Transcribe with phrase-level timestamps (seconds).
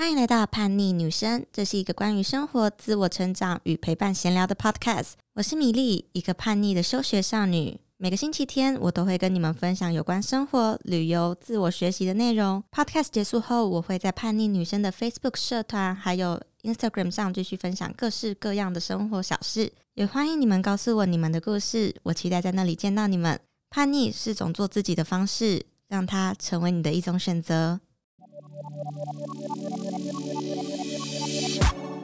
[0.00, 5.10] 欢迎来到叛逆女生，这是一个关于生活、自我成长与陪伴闲聊的 podcast。
[5.34, 7.78] 我是米粒，一个叛逆的休学少女。
[7.98, 12.64] 每个星期天，我都会跟你们分享有关生活、旅游、自我学习的内容。
[12.72, 19.70] podcast 结束后，我会在叛逆女生的 Facebook 社团还有 Instagram 上继续分享各式各样的生活小事。
[19.96, 23.38] 也欢迎你们告诉我你们的故事，我期待在那里见到你们。
[23.68, 27.80] 叛逆是种做自己的方式，让它成为你的一种选择。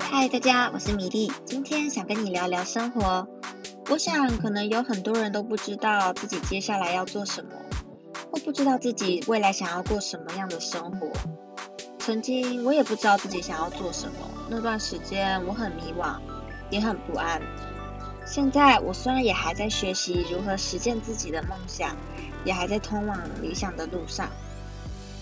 [0.09, 3.27] 嗨，大家，我是米粒，今天想跟你聊聊生活。
[3.91, 7.51] 我想，可能有很多人都不知道自己接下来要做什么，
[8.31, 11.11] 或不知道自己未来想要过什么样的生活。
[11.99, 14.15] 曾经，我也不知道自己想要做什么，
[14.49, 16.17] 那段时间我很迷惘，
[16.71, 17.43] 也很不安。
[18.25, 21.97] 现在，我虽然也还在学习如何实现自己的梦想，
[22.45, 24.31] 也还在通往理想的路上。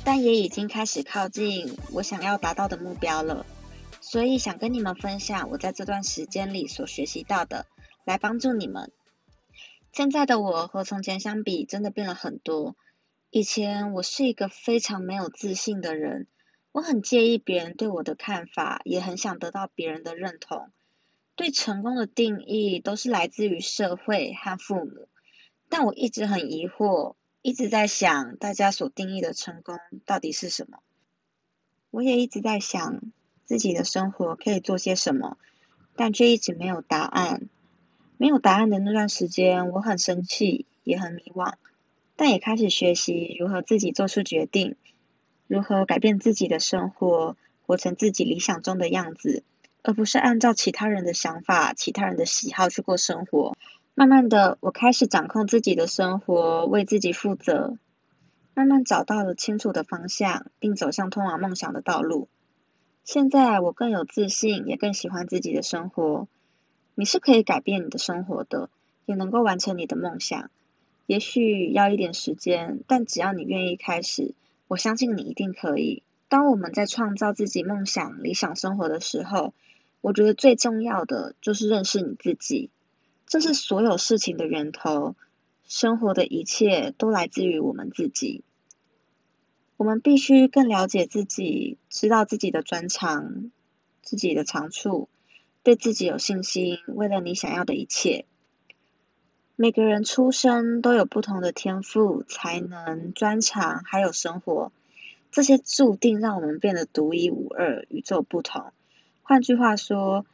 [0.05, 3.47] 但也已经开始靠近我想要达到的目标了，
[4.15, 7.67] 所以想跟你们分享我在这段时间里所学习到的，
[8.05, 8.93] 来帮助你们。
[9.91, 12.77] 现在的我和从前相比，真的变了很多。
[13.31, 16.29] 以前我是一个非常没有自信的人，
[16.71, 20.71] 我很介意别人对我的看法，也很想得到别人的认同。
[21.35, 25.09] 对成功的定义都是来自于社会和父母，
[25.69, 27.17] 但我一直很疑惑。
[27.43, 30.79] 一直在想大家所定义的成功到底是什么？
[31.91, 33.01] 我也一直在想
[33.45, 35.37] 自己的生活可以做些什么，
[35.97, 37.49] 但却一直没有答案。
[38.17, 41.55] 没有答案的那段时间，我很生气，也很迷惘，
[42.17, 44.77] 但也开始学习如何自己做出决定，
[45.47, 49.43] 如何改变自己的生活，活成自己理想中的样子，
[49.83, 53.57] 而不是按照其他人的想法、其他人的喜好去过生活。
[53.95, 57.77] 慢慢的，我开始掌控自己的生活，为自己负责。
[58.55, 62.29] 慢慢找到了清楚的方向，并走向通往梦想的道路。
[63.05, 66.27] 现在我更有自信，也更喜欢自己的生活。
[66.95, 68.71] 你是可以改变你的生活的，
[69.05, 70.51] 也能够完成你的梦想。
[71.07, 74.33] 也许要一点时间，但只要你愿意开始，
[74.69, 76.03] 我相信你一定可以。
[76.31, 79.53] 当我们在创造自己梦想、理想生活的时候，
[80.01, 82.71] 我觉得最重要的就是认识你自己。
[83.27, 85.15] 这是所有事情的源头，
[85.67, 88.43] 生活的一切都来自于我们自己。
[89.77, 93.51] 我们必须更了解自己，知道自己的专长、
[94.03, 95.09] 自己的长处，
[95.63, 98.25] 对自己有信心，为了你想要的一切。
[99.57, 104.73] 每个人出生都有不同的天赋、才能、专长，还有生活，
[105.31, 108.73] 这些注定让我们变得独一无二、与众不同。
[109.23, 110.27] 换句话说，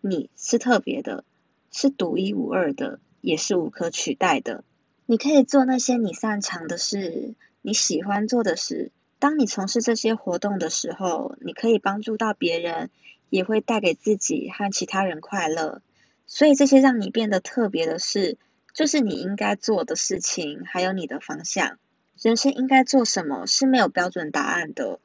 [0.00, 1.24] 你是特别的。
[1.72, 4.64] 是独一无二的，也是无可取代的。
[5.04, 7.34] 你可以做那些你擅长的事，
[7.66, 8.92] 你喜欢做的事。
[9.18, 12.90] 当你从事这些活动的时候，你可以帮助到别人，
[13.28, 15.82] 也会带给自己和其他人快乐。
[16.28, 18.38] 所以这些让你变得特别的事，
[18.72, 21.80] 就是你应该做的事情，还有你的方向。
[22.22, 25.00] 人生应该做什么是没有标准答案的。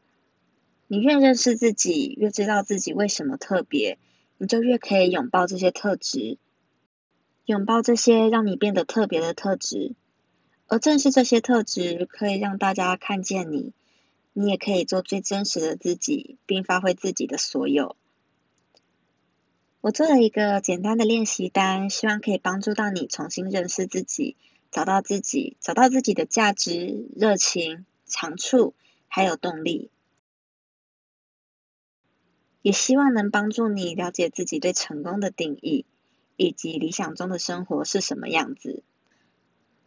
[0.85, 3.97] 你越认识自己，越知道自己为什么特别，
[4.38, 6.38] 你就越可以拥抱这些特质。
[7.45, 9.95] 拥抱这些让你变得特别的特质，
[10.71, 13.73] 而正是这些特质可以让大家看见你，
[14.31, 17.97] 你也可以做最真实的自己，并发挥自己的所有。
[19.81, 24.37] 我做了一个简单的练习单，希望可以帮助到你重新认识自己，
[24.71, 28.73] 找到自己，找到自己的价值、热情、长处，
[29.09, 29.91] 还有动力。
[32.61, 35.85] 也希望能帮助你了解自己对成功的定义。
[36.38, 38.83] 以及理想中的生活是什么样子？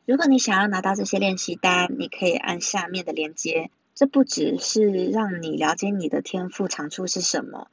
[0.06, 3.70] 如果你想要拿到这些练习单，你可以按下面的链接。
[3.94, 7.68] 这不只是让你了解你的天赋长处是什么，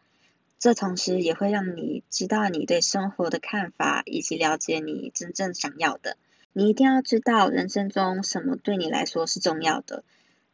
[0.59, 6.17] 这同时也会让你知道你对生活的看法，以及了解你真正想要的。
[6.53, 10.03] 你一定要知道人生中什么对你来说是重要的，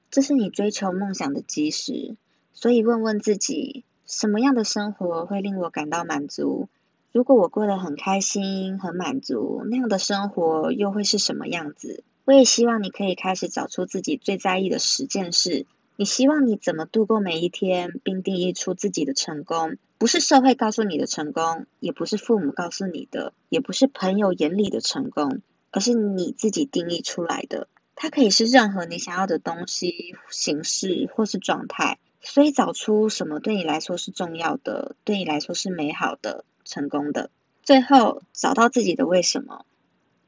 [0.10, 2.16] 这是你追求梦想的基石。
[2.54, 6.69] 所以问问自己，什么样的生活会令我感到满足？
[7.18, 12.04] 如果我过得很开心、很满足，那样的生活又会是什么样子？
[12.25, 15.66] 我也希望你可以开始找出自己最在意的十件事。
[15.96, 19.78] 你希望你怎么度过每一天，并定义出自己的成功。
[19.98, 25.42] 不是社会告诉你的成功，也不是父母告诉你的，也不是朋友眼里的成功，
[25.72, 27.68] 而是你自己定义出来的。
[27.96, 31.98] 它可以是任何你想要的东西、形式或是状态。
[32.22, 36.46] 所以找出什么对你来说是重要的，对你来说是美好的。
[36.68, 37.31] 成功的，
[37.64, 39.66] 最后找到自己的为什么？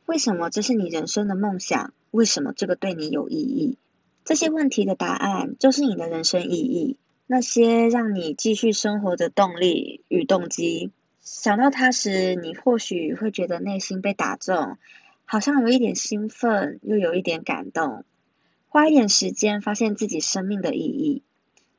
[0.08, 1.94] 为什么这是你人生的梦想？
[2.10, 3.78] 为什么这个对你有意义？
[4.26, 6.98] 这些问题的答案就是你的人生意义。
[7.32, 10.92] 那些让你继续生活的动力与动机。
[11.22, 14.80] 想到它时，你或许会觉得内心被打中，
[15.26, 18.04] 好像有一点兴奋，又有一点感动。
[18.68, 21.22] 花一点时间，发现自己生命的意义。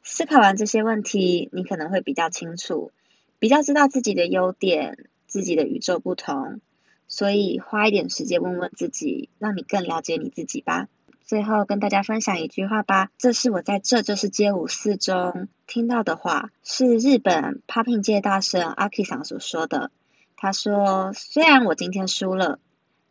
[0.04, 2.92] 思考完这些问题，你可能会比较清楚，
[3.40, 6.60] 比较知道自己的优点，自己的与众不同。
[7.08, 10.86] 所以花一点时间问问自己，让你更了解你自己吧。
[11.24, 19.90] 最后跟大家分享一句话吧，这是我在这就是街舞四中听到的话，是日本 popping 界大神阿 K 桑所说的。
[20.36, 22.58] 他说：“虽然我今天输了，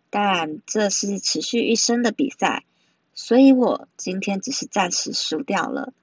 [0.09, 2.65] 但这是持续一生的比赛，
[3.13, 5.93] 所以我今天只是暂时输掉了。”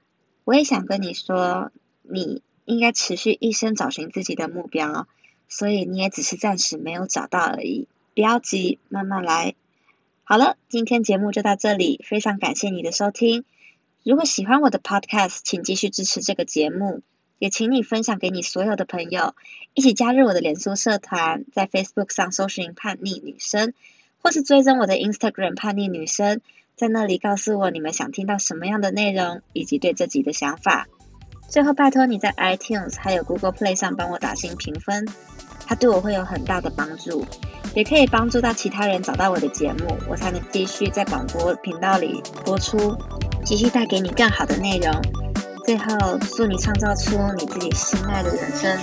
[0.45, 1.71] 我也想跟你说，
[2.03, 5.07] 你应该持续一生找寻自己的目标，
[5.47, 7.87] 所以你也只是暂时没有找到而已。
[8.13, 9.55] 不要急，慢慢来。
[10.25, 13.45] 好了，今天节目就到这里，非常感谢你的收听。
[14.03, 17.01] 如果喜欢我的 Podcast，请继续支持这个节目，
[17.39, 19.33] 也请你分享给你所有的朋友，
[19.73, 23.73] 一起加入我的脸书社团，在 Facebook 上搜寻“叛逆女生”，
[24.21, 26.41] 或是追踪我的 Instagram“ 叛逆女生”，
[26.75, 30.89] 在那里告诉我你们想听到什么样的内容，以及对自己的想法。
[31.47, 35.07] 最后，拜托你在 iTunes 还有 Google Play 上帮我打新评分，
[35.65, 37.25] 它对我会有很大的帮助。
[37.73, 42.97] 也可以帮助到其他人找到我的节目，我才能继续在广播频道里播出，
[43.45, 44.91] 继续带给你更好的内容。
[45.65, 48.77] 最后，祝你创造出你自己心爱的人生。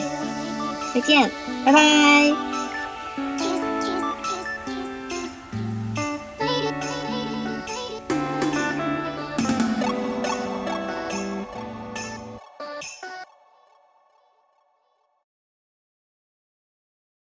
[0.94, 1.28] 再见，
[1.64, 2.53] 拜拜。